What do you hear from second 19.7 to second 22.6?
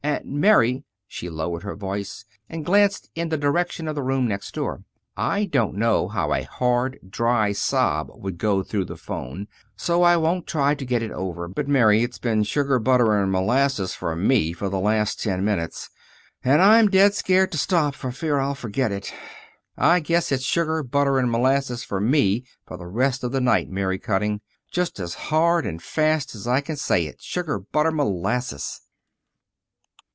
I guess it's 'sugar, butter, and molasses' for me